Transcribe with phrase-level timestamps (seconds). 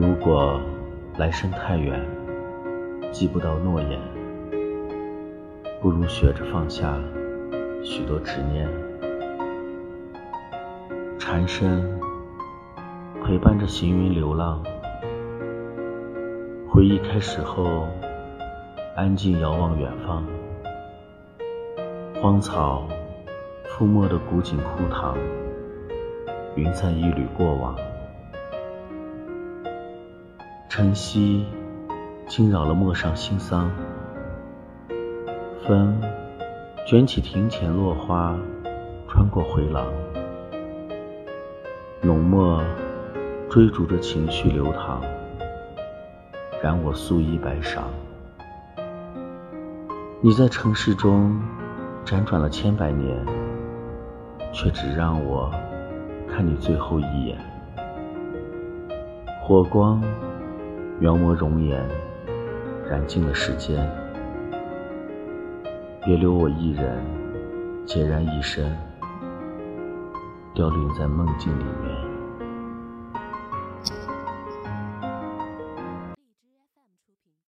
[0.00, 0.60] 如果
[1.16, 2.00] 来生太远，
[3.10, 3.98] 记不到诺言，
[5.82, 6.96] 不如学着放下
[7.82, 8.68] 许多执念。
[11.18, 11.82] 蝉声
[13.24, 14.62] 陪伴着行云流浪，
[16.70, 17.88] 回忆开始后，
[18.94, 20.24] 安静遥望远方。
[22.22, 22.86] 荒草
[23.66, 25.18] 覆没的古井枯塘，
[26.54, 27.74] 云散一缕过往。
[30.68, 31.46] 晨曦
[32.26, 33.70] 惊扰了陌上新桑，
[35.66, 35.98] 风
[36.86, 38.38] 卷起庭前落花，
[39.08, 39.86] 穿过回廊，
[42.02, 42.62] 浓墨
[43.48, 45.00] 追逐着情绪流淌，
[46.62, 47.80] 染我素衣白裳。
[50.20, 51.40] 你在城市中
[52.04, 53.16] 辗转了千百年，
[54.52, 55.50] 却只让我
[56.28, 57.38] 看你最后一眼，
[59.40, 60.02] 火光。
[61.00, 61.80] 描摹容颜，
[62.90, 63.88] 燃尽了时间，
[66.04, 67.00] 别留我一人
[67.86, 68.76] 孑然一身，
[70.54, 72.07] 凋零在梦境里面。